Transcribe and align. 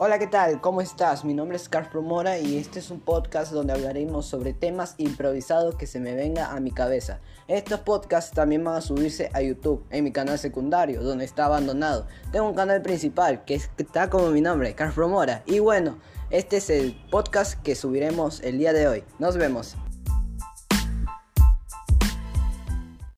Hola, 0.00 0.20
¿qué 0.20 0.28
tal? 0.28 0.60
¿Cómo 0.60 0.80
estás? 0.80 1.24
Mi 1.24 1.34
nombre 1.34 1.56
es 1.56 1.68
Carl 1.68 1.88
Promora 1.88 2.38
y 2.38 2.56
este 2.56 2.78
es 2.78 2.92
un 2.92 3.00
podcast 3.00 3.50
donde 3.50 3.72
hablaremos 3.72 4.26
sobre 4.26 4.52
temas 4.52 4.94
improvisados 4.96 5.74
que 5.74 5.88
se 5.88 5.98
me 5.98 6.14
venga 6.14 6.52
a 6.52 6.60
mi 6.60 6.70
cabeza. 6.70 7.18
Estos 7.48 7.80
podcasts 7.80 8.30
también 8.30 8.62
van 8.62 8.76
a 8.76 8.80
subirse 8.80 9.28
a 9.32 9.42
YouTube, 9.42 9.84
en 9.90 10.04
mi 10.04 10.12
canal 10.12 10.38
secundario, 10.38 11.02
donde 11.02 11.24
está 11.24 11.46
abandonado. 11.46 12.06
Tengo 12.30 12.48
un 12.48 12.54
canal 12.54 12.80
principal 12.80 13.44
que 13.44 13.60
está 13.76 14.08
como 14.08 14.30
mi 14.30 14.40
nombre, 14.40 14.72
Carl 14.76 14.92
Promora. 14.92 15.42
Y 15.46 15.58
bueno, 15.58 15.98
este 16.30 16.58
es 16.58 16.70
el 16.70 16.94
podcast 17.10 17.60
que 17.62 17.74
subiremos 17.74 18.40
el 18.42 18.58
día 18.58 18.72
de 18.72 18.86
hoy. 18.86 19.04
Nos 19.18 19.36
vemos. 19.36 19.76